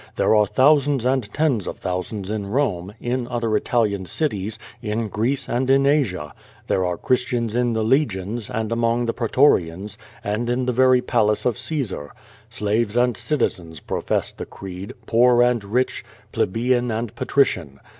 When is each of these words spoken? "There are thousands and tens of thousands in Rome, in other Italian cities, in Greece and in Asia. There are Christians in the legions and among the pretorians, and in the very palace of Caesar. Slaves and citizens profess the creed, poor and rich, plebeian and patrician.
"There 0.15 0.33
are 0.33 0.47
thousands 0.47 1.05
and 1.05 1.31
tens 1.31 1.67
of 1.67 1.77
thousands 1.77 2.31
in 2.31 2.47
Rome, 2.47 2.95
in 2.99 3.27
other 3.27 3.55
Italian 3.55 4.07
cities, 4.07 4.57
in 4.81 5.09
Greece 5.09 5.47
and 5.47 5.69
in 5.69 5.85
Asia. 5.85 6.33
There 6.65 6.83
are 6.83 6.97
Christians 6.97 7.55
in 7.55 7.73
the 7.73 7.83
legions 7.83 8.49
and 8.49 8.71
among 8.71 9.05
the 9.05 9.13
pretorians, 9.13 9.99
and 10.23 10.49
in 10.49 10.65
the 10.65 10.73
very 10.73 11.03
palace 11.03 11.45
of 11.45 11.59
Caesar. 11.59 12.13
Slaves 12.49 12.97
and 12.97 13.15
citizens 13.15 13.79
profess 13.79 14.31
the 14.33 14.47
creed, 14.47 14.95
poor 15.05 15.43
and 15.43 15.63
rich, 15.63 16.03
plebeian 16.31 16.89
and 16.89 17.13
patrician. 17.13 17.79